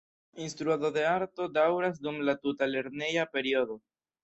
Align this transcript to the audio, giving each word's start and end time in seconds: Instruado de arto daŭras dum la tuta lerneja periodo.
Instruado 0.45 0.89
de 0.95 1.03
arto 1.17 1.47
daŭras 1.59 2.01
dum 2.07 2.19
la 2.31 2.37
tuta 2.47 2.73
lerneja 2.73 3.29
periodo. 3.39 3.81